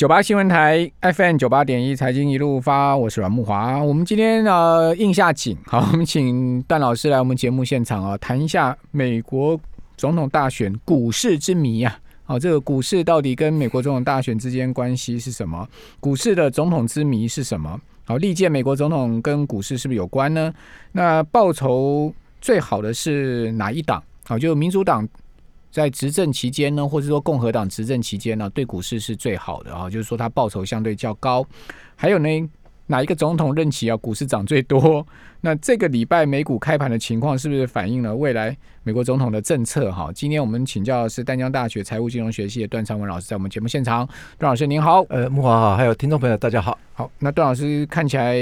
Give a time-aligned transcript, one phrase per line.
[0.00, 3.76] 九八新闻台 FM 九八点一财经一路发，我是阮木华。
[3.84, 9.60] 我们今天呃应下景，好，我们请段老师来我们节目现场啊，谈一下美国
[9.98, 11.98] 总统大选股市之谜啊。
[12.24, 15.68] 好，这个股市到底跟美国总统大选之间关系是什么？
[16.00, 17.78] 股市的总统之谜是什么？
[18.06, 20.50] 好，历届美国总统跟股市是不是有关呢？
[20.92, 22.10] 那报酬
[22.40, 24.02] 最好的是哪一党？
[24.24, 25.06] 好，就民主党。
[25.70, 31.46] 在执政期间呢，或者说共和党执政期间呢，对股市是最好的啊，就是说它报酬相对较高。
[31.94, 32.28] 还有呢，
[32.86, 35.06] 哪一个总统任期啊，股市涨最多？
[35.40, 39.90] 那这个礼拜美股开盘的情况是不是反映了未来美国总统的政策？
[39.92, 44.06] 哈，今天我们请教的是丹江大学财务金融学系的段昌文老师，在我们节目现场。
[44.38, 46.76] 段老师您好，呃，木华好，还有听众朋友大家好。
[46.92, 48.36] 好，那段老师看起来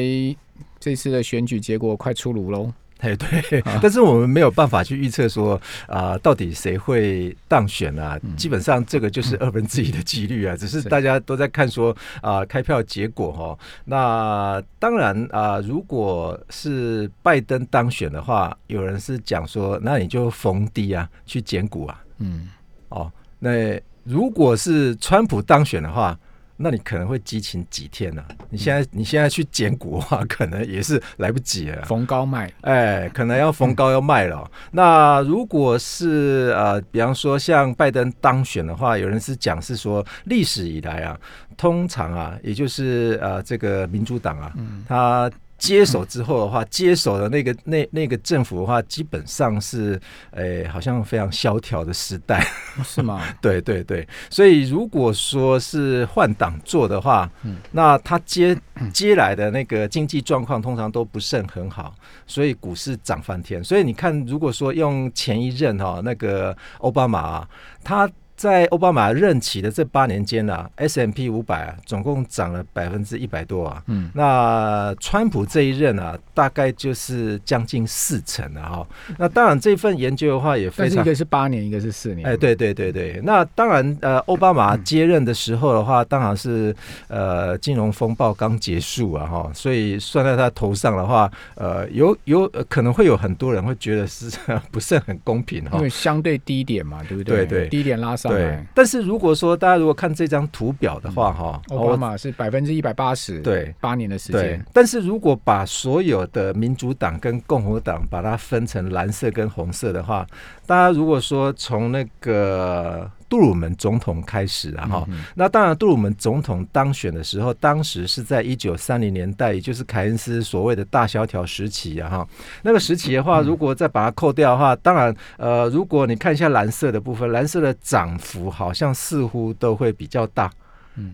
[0.80, 2.72] 这次的选举结果快出炉喽。
[2.98, 8.18] 哎，对，但是我们没有办法去预测说啊，到底谁会当选啊？
[8.36, 13.58] 基本上这个就是二分之一的几率啊，只是大家都在看说啊，开票结果哈。
[13.84, 22.02] 那当然啊，如果是拜登当选的话，有人是讲说，那你就逢低啊去捡股啊。
[22.18, 22.48] 嗯，
[22.88, 26.18] 哦，那如果是川普当选的话。
[26.60, 28.22] 那你可能会激情几天呢？
[28.50, 31.82] 你现在你现在去捡股的话，可能也是来不及了。
[31.84, 34.50] 逢高卖，哎，可能要逢高要卖了。
[34.72, 41.18] 那如果是呃，比方说像拜登当选的话，有人是讲是说历史以来啊，
[41.56, 44.52] 通常啊，也就是呃，这个民主党啊，
[44.86, 45.30] 他。
[45.58, 52.46] 接手之后的话，接手的那个那那个政府的话，基本上是，诶，好像非常萧条的时代，
[52.84, 53.20] 是吗？
[53.42, 58.56] 对对对，所以如果说是换党做的话，嗯，那他接
[58.92, 61.94] 接来的那个经济状况通常都不甚很好，
[62.26, 63.62] 所以股市涨翻天。
[63.62, 67.46] 所以你看，如果说用前一任哈那个奥巴马，
[67.82, 68.08] 他。
[68.38, 73.82] 在奥巴马任期的这八年间呢，S M P 五百啊，总共涨了百分之一百多啊。
[73.88, 78.86] 嗯，那川普这一任啊，大概就是将近四成了哈。
[79.18, 82.24] 那当然这份研究的话也非常，一个是八年，一个是四年。
[82.28, 83.20] 哎，对对对对。
[83.24, 86.72] 那当然呃，奥巴马接任的时候的话，当然是
[87.08, 94.30] 呃金融风暴刚结束啊哈，所以算在他头上的话，呃有有可能会有很多人会觉得是
[94.70, 97.44] 不是很公平哈，因为相对低点嘛，对不对？
[97.44, 98.27] 对对，低点拉上。
[98.28, 104.64] 对，但是如果说大家如果看这张图表的话，哈，奥巴马是百分之一百八十，对，八年的时间。
[104.72, 110.26] 但是如果把所有的民主党跟共和党把它分成蓝色跟红色的话，
[110.66, 113.10] 大家如果说从那个。
[113.28, 122.28] 杜鲁门总统开始啊哈，那当然杜鲁门总统当选的时候，当时是在一九三零年代，也就是凯恩斯所谓的大萧条时期啊哈。
[122.62, 130.50] 那个时期的话，如果再把它扣掉的话，当然呃，如果你看一下蓝色的部分，蓝色的涨幅好像似乎都会比较大。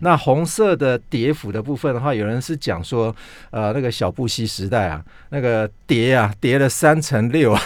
[0.01, 3.15] 那红色的跌幅的部分的话，有人是讲说，
[3.51, 7.61] 呃，那个小布希时代啊，那个跌啊，跌了三成六啊。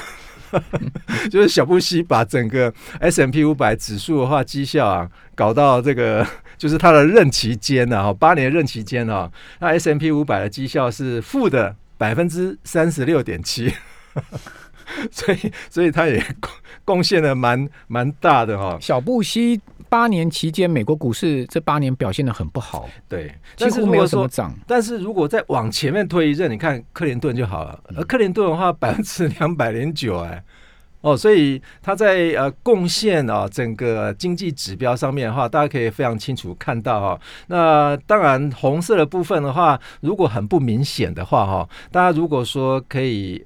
[1.29, 6.25] 就是小布希把整个 S M P 五百指数的话绩效啊，搞到这个
[6.57, 13.73] 就是他的任期间呢，哈，八年任期间啊，那 S M P 五百的绩效是负的百分之三十六点七，
[15.11, 16.23] 所以所以他也
[16.83, 18.77] 贡献的蛮蛮大的哈。
[18.81, 19.61] 小布希。
[19.89, 24.55] 八年期间，美国股市这八年表现的很不好，对，几乎没有什么涨。
[24.67, 27.79] 但是如果再往前面推一阵，你看克林顿就好了。
[27.97, 30.43] 而克林顿的话， 百分之两百零九，哎，
[31.01, 37.19] 哦，所以他在呃贡献啊整个经济指标上面的话，大家可以非常清楚看到哈。
[37.47, 43.43] 那当然红色的部分的话，如果很不明显的话哈，大家如果说可以。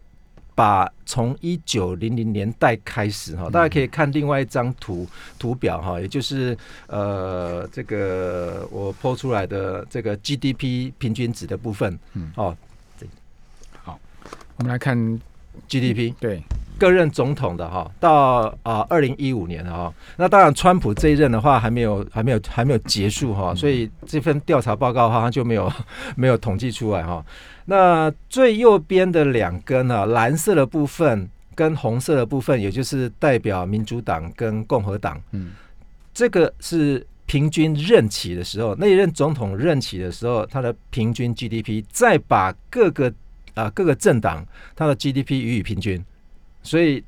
[0.56, 12.56] 把从一九零零年代开始哈，大家可以看另外一张图图表哈，也就是呃这个我剖出来的这个 GDP 平均值的部分，嗯，哦，
[13.84, 14.00] 好，
[14.58, 14.98] 我们来看
[15.68, 16.42] GDP，对。
[16.84, 25.72] 各任总统的哈，到啊二零一五年哈，那当然川普这一任的话还没有还没有还没有结束哈，所以这份调查报告的话他就没有
[26.18, 27.26] 没有统计出来哈。
[27.68, 35.52] 那最右边的两根呢，蓝色的部分跟红色的部分，也就是代表民主党跟共和党，嗯，
[36.14, 43.10] 这个是平均任期的时候，那一任总统任期的时候，他的平均 GDP，再把各个
[43.54, 46.04] 啊各个政党他的 GDP 予以平均。
[46.64, 47.04] 所以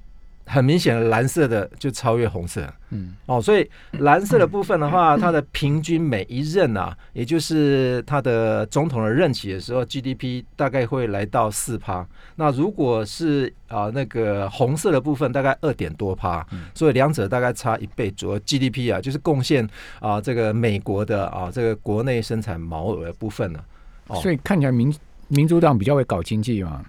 [0.45, 12.07] 很明显的蓝色的就超越红色，嗯，哦，所以蓝色的部分的话，它的平均每一任啊，也就是它的总统的任期的时候，GDP 大概会来到四趴。
[12.35, 18.39] 那如果是啊那个红色的部分，大概二点多趴，所以两者大概差一倍左右。
[18.45, 19.67] GDP 啊，就是贡献
[19.99, 23.59] 啊这个美国的啊这个国内生产毛额的部分呢。
[24.09, 24.93] 哦，所以看起来民
[25.27, 26.85] 民主党比较会搞经济嘛。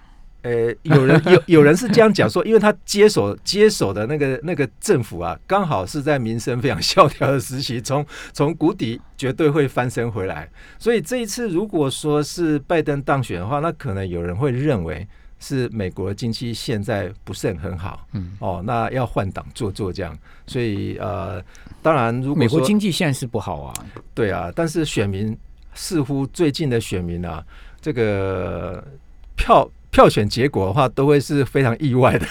[0.47, 10.49] 呃，有人有 有人是这样讲说，因为他接手接手的那个那个政府啊，刚好是在民生非常萧条的时期， 从从谷底绝对会翻身回来。
[10.79, 15.05] 所以这一次如果说是拜登当选的话，那可能有人会认为
[15.37, 20.17] 是美国经济现在不是很好，嗯，哦，那要换党做做这样。
[20.45, 21.43] 所以呃，
[21.81, 23.73] 当然如果美国经济现在是不好啊，
[24.13, 25.37] 对啊，但是选民
[25.73, 27.43] 似乎最近的选民啊，
[27.81, 28.81] 这个
[29.35, 29.69] 票。
[29.97, 32.27] 票选结果的话，都会是非常意外的。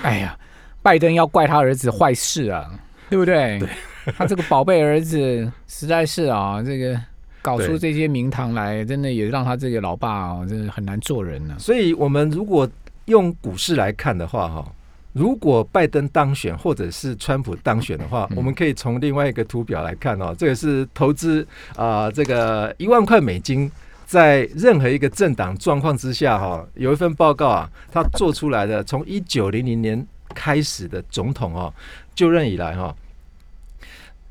[0.00, 0.34] 哎呀，
[0.80, 2.64] 拜登要怪他儿子坏事啊，
[3.10, 3.58] 对不对？
[3.58, 3.68] 对，
[4.16, 6.98] 他这个宝贝儿子实在是啊，这个
[7.42, 11.54] 搞出这些名堂来，真的也让他这个老爸哦，真的很难做人呢。
[11.58, 12.66] 所以，我们如果
[13.04, 14.64] 用股市来看的话，哈，
[15.12, 23.70] 如果拜登当选或者是川普当选的话，我们可以从另外一个图表来看哦，这个是投资啊，这个一万块美金。
[24.06, 31.74] 在任何一个政党状况之下，哈，有一份报告啊，他做出来的，从一九零零年开始的总统哦
[32.14, 32.94] 就任以来哈，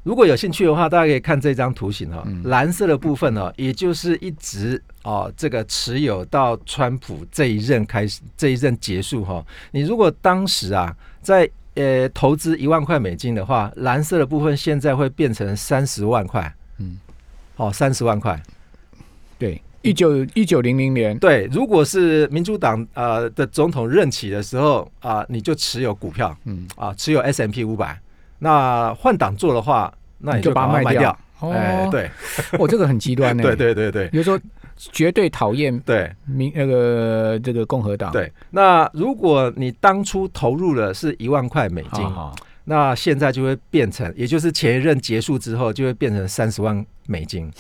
[0.04, 16.98] 如果有兴趣的话，大家可以看这张图形哈，蓝色的部分呢，也就是一直哦这个持有到川普这一任开始，这一任结束哈，你如果当时啊在呃投资一万块美金的话，蓝色的部分现在会变成三十万块，嗯，
[17.58, 18.42] 哦三十万块。
[19.38, 26.68] 对，一九一九零零年，对，如果是民主党呃的总统任期的时候啊，你就持有股票，嗯。
[26.76, 28.00] 啊，持有 S M P 五百，
[28.40, 31.18] 那换党做的话，那你就把它卖掉。
[31.40, 32.10] 哦，对，
[32.58, 33.44] 我 这个很极端 呢。
[33.44, 34.40] 对对对对，比如说
[34.78, 36.10] 绝对讨厌对。
[36.26, 38.12] 民那个这个共和党。
[38.12, 42.06] 对，那如果你当初投入了是一万块美金，
[42.66, 46.86] 那现在就会变成，也就是前一任结束之后，就会变成三十万。
[47.08, 47.52] 美金，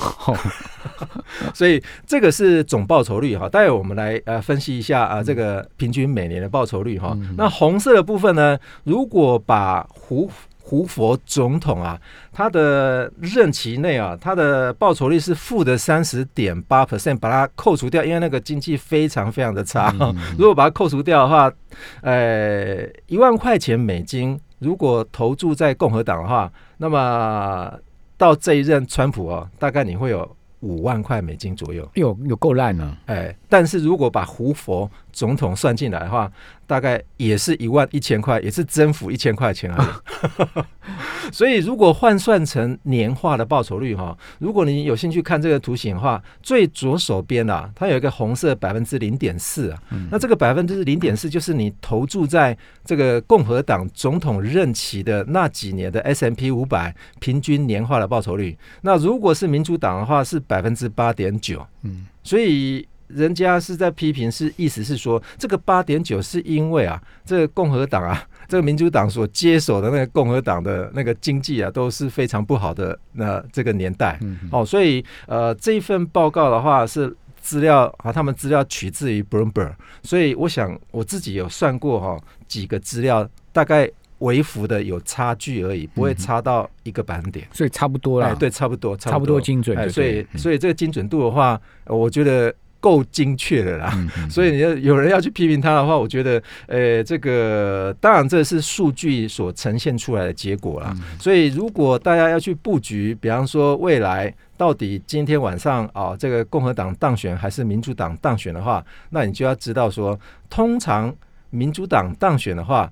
[1.54, 3.48] 所以这个是总报酬率哈。
[3.48, 7.16] 待会我们来呃分析一下啊，这个平均每年的报酬率哈。
[7.38, 10.28] 那红色的部分呢，如果把胡
[10.60, 11.96] 胡佛总统啊，
[12.34, 19.94] 他的任期内啊，他的报酬率是负的三十点八 percent，把它扣除掉，因为那个经济非常非常的差。
[20.40, 21.54] 如果把它扣除掉的话，
[22.02, 27.74] 呃，一万块钱美金，如果投注在共和党的话，那么。
[28.18, 30.25] 到这一任川普哦，大概你会有
[30.62, 36.31] 五万块美金左右，有有够烂呢，哎，但是如果把胡佛总统算进来的话，
[36.67, 40.63] 大概也是一万一千块，也是增幅一千块钱而已。
[41.31, 49.79] 所以，如果换算成年化的报酬率哈，如果你有兴趣看这个图形的话，最左手边啊，它有一个红色百分之零点四啊，
[50.12, 58.57] 那这个百分之零点四就是你投注在这个共和党总统任期的那几年的 S M P 五百平均年化的报酬率。
[58.81, 61.65] 那如果是民主党的话，是百分之八点九。
[61.81, 62.88] 嗯，所以。
[63.07, 74.19] 人家是在批评，是意思是说，这个八点九是因为啊，这个共和党啊， 这个民主党所接手的那个共和党的那个经济啊，都是非常不好的那这个年代。
[74.52, 83.88] 哦，所以呃，这一份报告的话是资料啊，他们资料取自于 Bloomberg，所以我想我自己有算过哈，几个资料大概
[84.19, 89.40] 微幅的有差距而已，不会差到一个百分点，所以差不多了，对，差不多，差不多。
[89.40, 92.52] 精准，所以所以这个精准度的话，我觉得。
[92.85, 93.92] 够精确的啦，
[94.30, 100.95] 所以你要有人要去批评他的话，我觉得，呃，这个当然这是数据所呈现出来的结果啦。
[101.19, 111.11] 所以如果大家要去布局，比方说未来到底今天晚上啊，这个共和党当选还是民主党当选的话，那你就要知道说，通常
[111.49, 112.87] 民主党当选的话，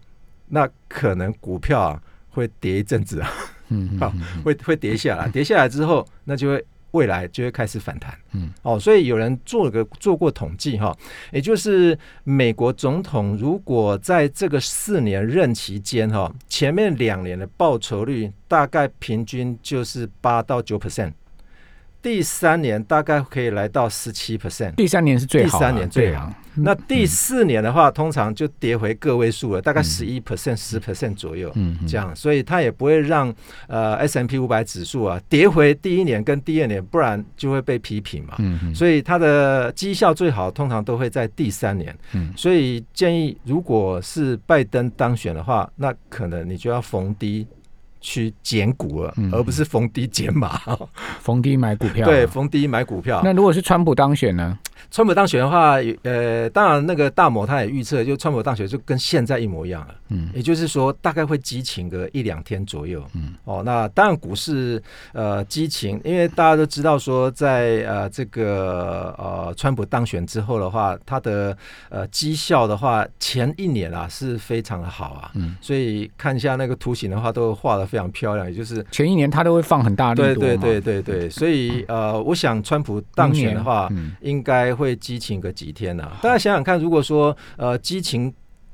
[0.49, 3.29] 那可能股票啊会跌一阵子啊，
[3.69, 4.11] 嗯，好，
[4.43, 6.65] 会会跌下来，跌下来之后，那就会。
[6.93, 10.95] 未来就会开始反弹，嗯，哦，所以有人做了个做过统计哈，
[11.31, 21.11] 也就是美国总统如果在这个四年任期间哈，前面两年的报酬率大概平均就是八到九 percent，
[22.03, 26.31] 第三年大概可以来到十七 percent，第三年是最好啊，第三年最好。
[26.55, 31.87] 那第四年的话，通常就跌回个位数了，大概十一 percent、十 percent 左右，嗯嗯。
[31.87, 33.33] 这样，所以它也不会让
[33.67, 38.35] 呃 S M P 五百指数啊跌回第一年跟第二年，不然就会被批评嘛。
[38.37, 38.75] 嗯嗯。
[38.75, 41.97] 所以它的绩效最好，通常都会在第三年。
[42.11, 42.31] 嗯。
[42.37, 47.47] 所以建议，如果是拜登当选的话，那可能你就要逢低
[48.03, 50.59] 去减股了，嗯而不是逢低减码。
[51.21, 52.09] 逢低买股票啊。
[52.09, 53.21] 对，逢低买股票。
[53.23, 54.59] 那如果是川普当选呢？
[54.91, 59.95] 川普当选的话，呃，当然那个大摩他也预测，就川普当选就跟现在一模一样了。
[60.09, 63.03] 嗯也就是说，大概会激情个一两天左右。
[63.13, 64.81] 嗯，哦，那当然股市
[65.11, 71.55] 呃激情，因为大家都知道说在，呃这个呃川普当选之后的话，他的
[71.89, 75.31] 呃绩效的话，前一年啊是非常的好啊。
[75.35, 78.85] 嗯，所以看一下那个图形的话，都画的非常漂亮，也就是。
[78.91, 83.89] 前一年他都会放很大力度嘛对对对对对，所以呃，我想川普当选的话，
[84.21, 88.33] 应该会激情个几天呐、大家想想看，如果说呃激情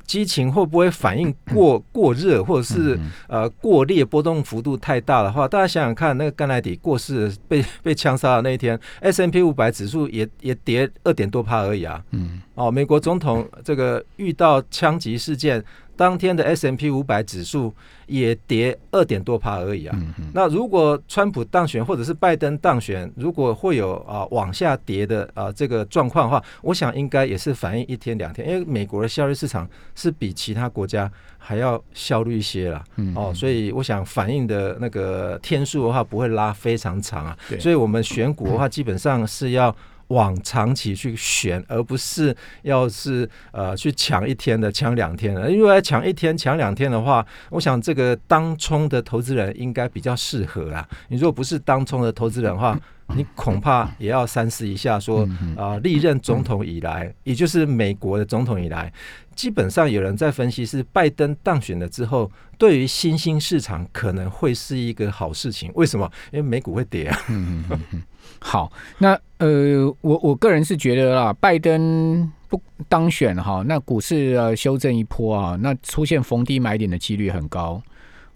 [0.09, 12.03] 激情会不会反应过过热，或者是嗯呃过烈，波动幅度太大的话，大家想想看，那个甘乃迪过世被被枪杀的那一天，S M P 五百指数也也跌二点多帕而已啊。
[12.09, 15.63] 嗯哦，美国总统这个遇到枪击事件，
[15.95, 17.73] 当天的 S M P 五百指数
[18.05, 19.97] 也跌二点多趴而已啊。
[20.33, 32.83] 那如果川普当选，或者是拜登当选，如果会有啊、往下跌的啊、这个状况的话，我想应该也是反映一天两天，因为美国的效率市场是比其他国家还要效率一些啦。
[32.97, 37.37] 嗯哦，所以我想反映的那个天数的话，不会拉非常长啊。
[37.57, 39.73] 所以我们选股的话，基本上是要。
[40.09, 45.49] 往长期去选，而不是要是呃去抢一天的、抢两天的。
[45.49, 50.87] 因为抢一天、抢两天的话，我想这个当冲的投资人应该比较适合啊。
[51.07, 52.79] 你如果不是当冲的投资人的话，
[53.15, 58.91] 你恐怕也要三思一下说，嗯啊、历任总统以来，也就是美国的总统以来，
[59.35, 65.71] 基本上有人在分析是拜登当选了之后，对于新兴市场可能会是一个好事情。
[65.73, 66.09] 为什么？
[66.31, 67.19] 因为美股会跌啊。
[67.29, 68.03] 嗯嗯嗯，
[68.39, 77.81] 好，那呃，我我个人是觉得啦，拜登不当选哈，那股市呃修正一波啊，那出现逢低买点的几率很高。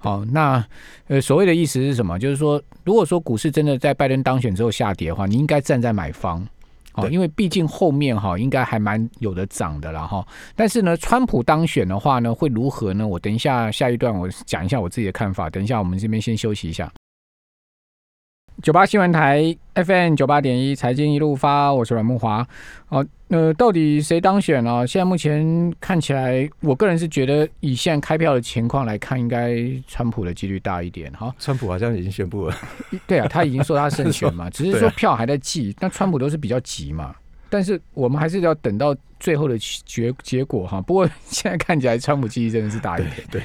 [0.04, 0.64] 好，那
[1.08, 2.20] 呃所谓的意思是什么？
[2.20, 6.46] 就是说，如果说股市真的在拜登当选之后下跌的话，你应该站在买方。
[6.96, 10.28] 哦，因为毕竟后面哈应该还蛮有的涨的啦哈。
[10.56, 13.08] 但是呢，川普当选的话呢，会如何呢？
[13.08, 15.50] 我等一下下一段我讲一下我自己的看法。
[15.50, 16.92] 等一下我们这边先休息一下。
[18.62, 22.48] 九八新闻台 FM 九八点一财经一路发，我是阮木华。
[22.90, 29.58] 哦，呃，到底谁当选呢、现在目前看起来，我个人是觉得以现在开票的情况来看，应该
[29.88, 31.34] 川普的几率大一点哈。
[31.40, 32.56] 川普好像已经宣布了，
[33.08, 37.14] 对啊，他已经说他胜选嘛， 只是说票还在记，但川普都是比较急嘛。
[37.50, 40.80] 但是我们还是要等到最后的结结果哈。
[40.82, 43.28] 不过现在看起来，川普记忆真的是大一点。
[43.32, 43.42] 对，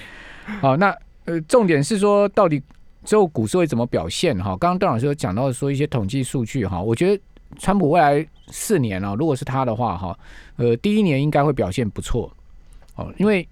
[0.60, 2.62] 好，那呃，重点是说到底
[3.08, 4.54] 之后股市会怎么表现哈？
[4.58, 7.22] 刚刚邓老师有讲到说一些统计数据哈，我觉得
[7.58, 10.18] 川普未来四年啊，如果是他的话哈，
[10.56, 12.30] 呃，第一年应该会表现不错
[12.96, 13.48] 哦，因为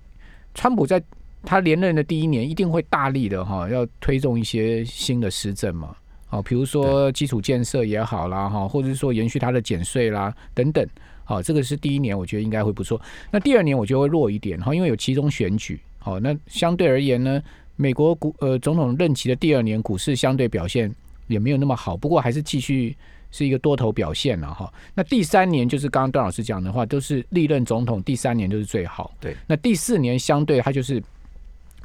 [0.53, 1.03] 川普在
[1.43, 5.97] 他连任的第一年一定会大力的哈，要推动一些新的施政嘛。
[6.29, 10.87] 哦，比如说基础建设也好啦，哈，或者是说延续他的减税啦等等，
[11.25, 13.01] 好，这个是第一年，我觉得应该会不错。
[13.31, 17.43] 那第二年我觉得会弱一点，哈，因为有其中选举，好，那相对而言呢，
[17.77, 20.93] 美国股呃总统任期的第二年股市相对表现
[21.29, 22.97] 也没有那么好，不过还是继续
[23.31, 24.73] 是一个多头表现了哈。
[24.95, 29.37] 那第三年就是刚刚段老师讲的话，都是历任总统第三年都是最好，对。
[29.47, 31.03] 那第四年相对它就是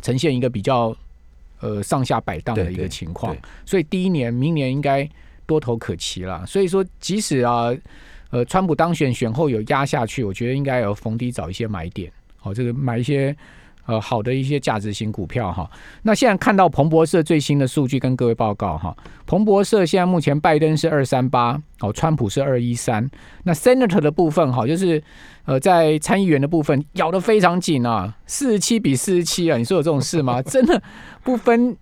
[0.01, 0.95] 呈现一个比较
[1.59, 5.07] 呃上下摆荡的一个情况，所以第一年、明年应该
[5.45, 6.45] 多头可期了。
[6.45, 7.75] 所以说，即使啊，
[8.29, 13.35] 呃，川普当选选后有压下去，我觉得应该有逢低找一些买点，好、这个买一些
[13.91, 15.69] 呃好的一些价值型股票哈。
[16.03, 18.95] 那现在看到彭博社最新的数据跟各位报告哈，
[19.25, 23.09] 彭博社现在目前拜登是二三八，哦，川普是二一三。
[23.43, 25.03] 那 Senator 的部分哈，就是
[25.45, 30.41] 呃在参议员的部分咬得非常紧啊，四十七比四十七啊，你说有这种事吗？
[30.43, 30.81] 真的
[31.23, 31.75] 不分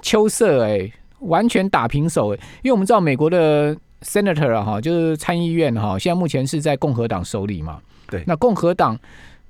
[0.00, 0.88] 秋色哎、
[1.20, 7.80] 完全打平手哎、因为我们知道美国的 Senator 啊哈，就是参议院哈，现在目前是在共和党手里嘛。
[8.10, 8.98] 对那共和党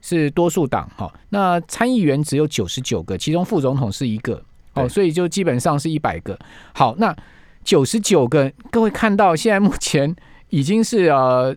[0.08, 6.38] 是多数党哈，那参议员只有九十九个，其中副总统是一个哦，所以就基本上是一百个。
[6.72, 7.14] 好，那
[7.62, 10.16] 九十九个，各位看到现在目前
[10.48, 11.54] 已经是呃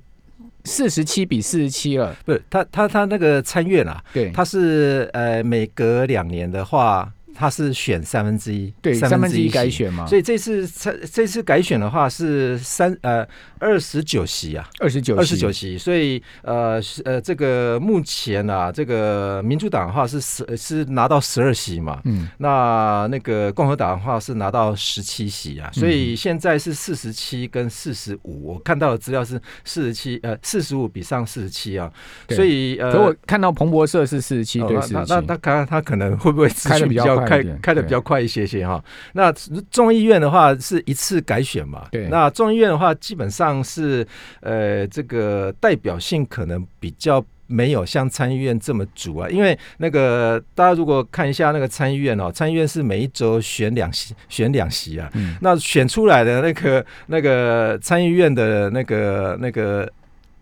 [0.65, 9.71] 四十七比四十七了，不是他他他那个参院啊，对，他是呃每隔两年的话他是选三分之一，对，三分之一改。
[9.71, 13.25] 选嘛，所以这次这这次改选的话是三呃
[13.57, 31.89] 二十九席啊，二十九二十九席，所以呃呃这个目前啊，这个民主党的话是十是拿到十二席嘛，嗯，那那个共和党的话是拿到十七席啊，所以现在是四十七跟四十五，我看到的资料是四十七呃四十五比上四十七啊，
[32.29, 35.13] 所以呃可我看到彭博社是四十七哦对四十七。
[35.13, 38.83] 那那，那看看他可能会不会资开的比较比较开开的比较快一些些哈。
[39.13, 39.33] 那
[39.69, 44.05] 众议院的话是一次改选嘛，对那众议院的话基本上是
[44.41, 47.23] 呃这个代表性可能比较。
[47.53, 59.85] 没有像参议院这么足啊，因为那个大家如果看一下那个参议院哦，参议院是每一周选两席，选两席啊，嗯，那选出来的那个那个参议院的那个那个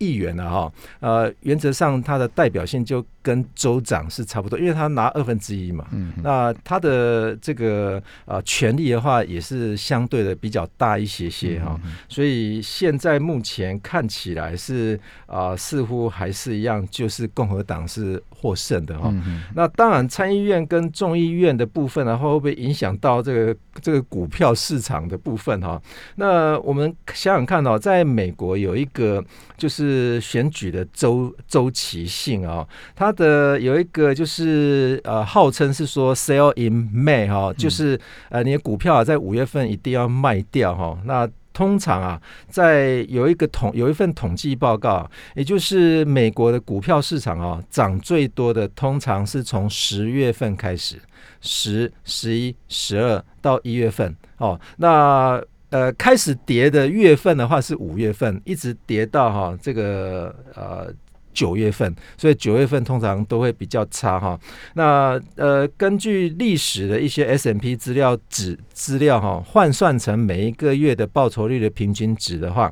[0.00, 5.86] 议员呢、哈，呃，原则上他的代表性就跟州长是差不多，因为他拿二分之一嘛。
[5.92, 19.10] 嗯嗯那他的这个呃权力的话，也是相对的比较大一些些哈，嗯所以现在目前看起来是啊、似乎还是一样，就是共和党是获胜的哈。
[19.12, 25.80] 嗯嗯那当然，参议院跟众议院的部分然后，会不会影响到这个这个股票市场的部分哈？
[26.16, 29.22] 那我们想想看哦，在美国有一个
[29.56, 29.89] 就是
[30.20, 50.96] 选举的周周期性啊、它的有一个就是呃，号称是说 sell in May 哈、就是呃你的股票啊在五月份一定要卖掉哈、那通常啊，在有一个统有一份统计报告啊，也就是美国的股票市场啊，涨最多的通常是从十月份开始，
[51.40, 54.58] 十、十一、十二到一月份哦。
[54.76, 60.92] 那呃，开始跌的月份的话是五月份，一直跌到哈、这个呃。
[61.32, 64.38] 九月份，所以九月份通常都会比较差哈。
[64.74, 72.70] 那呃，根据历史的一些 S M P 资料指资料哈，换算成每一个月的报酬率的平均值的话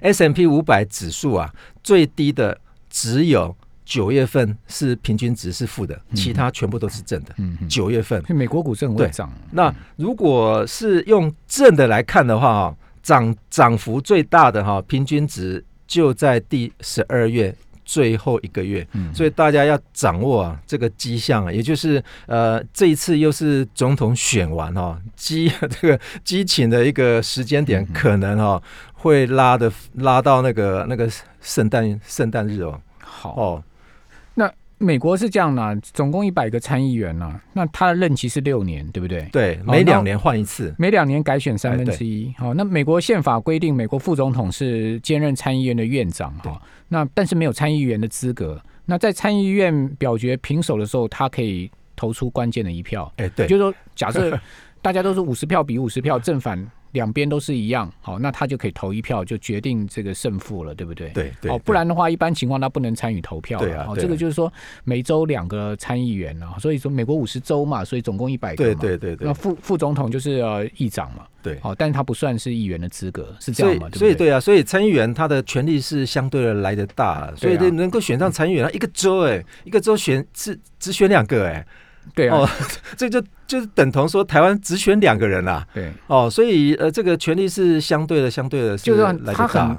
[0.00, 7.34] ，S M P 五百指数啊，最低的只有九月份是平均值是负的，其他全部都是正的。
[7.38, 19.14] 嗯嗯，九月份，美国股市很会对涨，那如果是用正的来看的话，哈，涨涨幅最大的哈，平均值就在第十二月最后一个月，嗯。
[19.14, 28.62] 所以大家要掌握啊这个迹象啊，也就是呃这一次又是总统选完哈，激 这个激情的一个时间点嗯，可能哈
[28.94, 31.06] 会拉的拉到那个那个
[31.42, 32.80] 圣诞圣诞日哦。
[33.00, 33.62] 好，哦
[34.84, 39.28] 美国是这样啦，总共一百个参议员呐，那他的任期是六年，对不对？
[39.32, 42.32] 对，每两年换一次，每两年改选三分之一。
[42.36, 46.62] 好，那美国宪法规定，美国副总统是兼任参议院的院长对哈。
[46.88, 48.60] 那但是没有参议员的资格。
[48.84, 53.10] 那在参议院表决平手的时候，他可以投出关键的一票。
[53.16, 54.38] 哎对就是说，假设
[54.82, 56.62] 大家都是五十票比五十票， 正反
[56.94, 61.10] 两边都是一样，好，那他就可以投一票，就决定这个胜负了，对不对？。
[61.10, 63.58] 对对哦，不然的话，一般情况他不能参与投票。
[63.58, 64.50] 哦，对啊对啊这个就是说
[64.84, 68.80] 每周两个参议员啊，所以说美国五十州嘛，所以总共一百个嘛。
[68.80, 71.58] 对对对对那副副总统就是呃议长嘛，对。
[71.62, 73.98] 哦，但是他不算是议员的资格，是这样嘛？，对？
[73.98, 81.66] 所以对啊，所以参议员他的权力是相对的来的大，所以能够选上参议员，他一个州哎、一个州选只只选两个哎、
[82.14, 82.48] 对啊，哦，
[82.96, 89.76] 这就就是等同说台湾只选两个人啦、对，哦，所以呃，这个权力是相对的，相对的就是他很，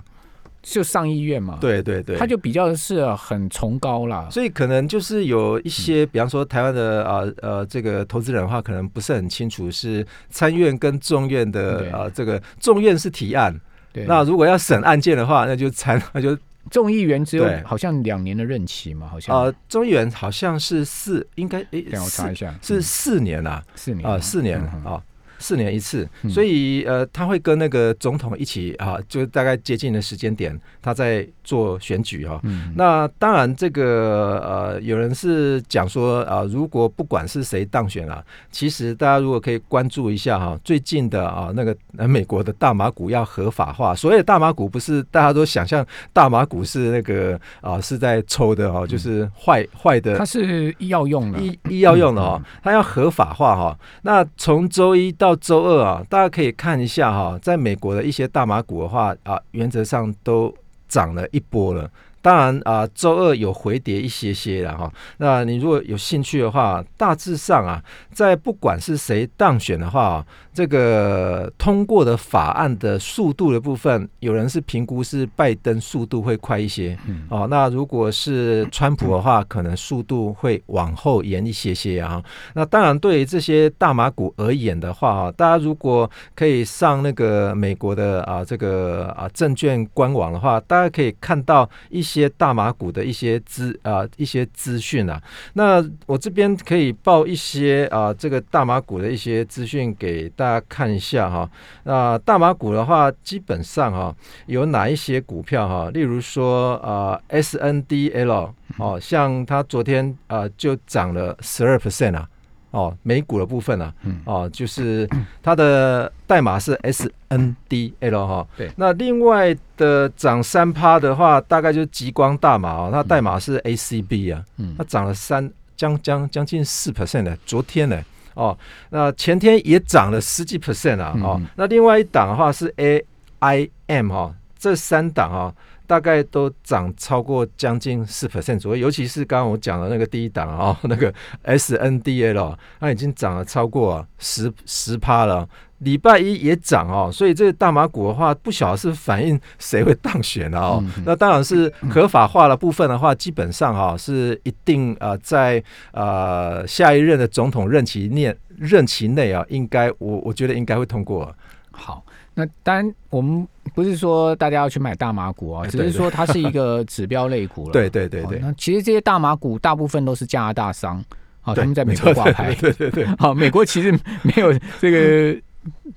[0.61, 4.27] 就上议院嘛，，对对对，他就比较是很崇高啦。
[4.31, 11.89] 所以可能就是有一些，比方说台湾的啊呃这个投资人的话，可能不是很清楚是参院跟众院的对。
[11.89, 13.55] 啊这个众院是提案，
[13.93, 16.35] 对，那如果要审案件的话，那就参那就
[16.69, 19.35] 众议员只有好像两年的任期嘛，好像。
[19.35, 24.09] 呃，众议员好像是四，应该诶让我查一下，是嗯四年啊，四年。
[24.09, 25.01] 啊四年啊。
[25.39, 26.29] 四年一次，嗯。
[26.29, 60.53] 所以呃，他会跟那个总统一起啊，就大概接近的时间点，他在做选举哈、嗯，那当然，这个呃，有人是讲说啊、如果不管是谁当选啊，其实大家如果可以关注一下哈、最近的啊那个呃美国的大麻股要合法化，所谓的大麻股不是大家都想象大麻股是那个啊是在抽的哈、就是坏坏的它是医药用的，医医药用的哦，它要合法化哈、那从周一到到周二啊，大家可以看一下哈、在美国的一些大麻股的话啊，原则上都
[60.87, 61.89] 涨了一波了。
[62.21, 64.91] 当然啊，周二有回跌一些些了哈。
[65.17, 70.23] 那你如果有兴趣的话，大致上啊，在不管是谁当选的话，
[70.55, 76.97] 这个通过的法案的速度的部分，有人是评估是拜登速度会快一些，
[77.29, 82.23] 哦，那如果是川普的话，可能速度会往后延一些些啊。
[82.53, 95.21] 那当然，对于这些大马股而言的话，啊，大家如果可以上那个美国的啊这个啊证券官网的话，大家可以看到一些大马股的一些资啊一些资讯啊。
[95.51, 100.44] 那我这边可以报一些啊这个大马股的一些资讯给大。
[100.45, 101.49] 大家看一下哈，
[101.85, 105.89] 那大马股的话，基本上哈有哪一些股票哈？
[105.89, 112.29] 例如说啊，S N D L 哦，像它昨天啊就涨了十二 percent 啊，
[112.69, 113.91] 哦，美股的部分啊，
[114.25, 115.09] 哦，就是
[115.41, 118.47] 它的代码是 S N D L 哈。
[118.55, 118.69] 对。
[118.75, 124.45] 那另外的涨三趴的话，大概就是极光大马哦，它代码是 A C B 啊，
[124.77, 127.99] 它涨了三将将将近四 percent 的，昨天呢。
[128.35, 128.57] 哦，
[128.89, 131.13] 那前天也涨了十几 percent 啊！
[131.23, 133.03] 哦，那另外一档的话是 A
[133.39, 135.53] I M 哈，这三档哈
[135.87, 145.47] 大概都涨超过将近四 percent 左右，尤其是刚刚我讲的那个第一档啊， 那个 S N D L，它已经涨了超过十十趴了。
[145.79, 150.83] 礼拜一也涨哦，所以这个大马股的话，不晓得是反映谁会当选了哦。
[151.05, 161.35] 那当然是合法化的部分的话，基本上哈是一定呃在呃下一任的总统任期内任期内啊，应该我我觉得应该会通过。
[161.71, 162.03] 好，
[162.35, 167.71] 那当然我们不是说大家要去买大麻股啊，只是说它是一个 指标类股了。
[167.73, 168.39] 对对对对。
[168.39, 171.03] 那其实这些大麻股大部分都是加拿大商，
[171.41, 172.55] 好，他们在美国挂牌。
[172.55, 173.05] 对对对。
[173.19, 173.91] 好， 美国其实
[174.23, 175.39] 没有这个。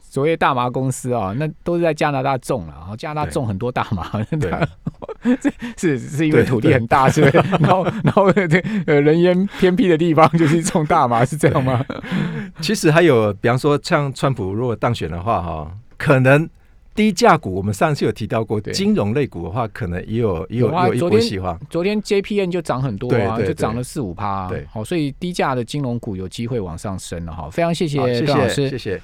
[0.01, 4.11] 所谓大麻公司啊，那都是在加拿大种了，然后加拿大种很多大麻，
[4.41, 4.51] 对，
[5.77, 7.37] 是是因为土地很大，是不是？
[7.61, 11.85] 然后然后这呃人烟偏僻的地方就是种大麻，是这样吗？
[12.63, 16.49] 其实还有，比方说像川普如果当选的话，哈，可能
[16.99, 21.57] 低价股，我们上次有提到过，金融类股的话，可能也有也有有一波喜欢。
[21.71, 27.49] 昨天 JPN 就涨很多啊，就涨了四五趴，对，好，所以低价的金融股有机会往上升了哈。
[27.51, 29.01] 非常谢谢谢段老师，谢谢。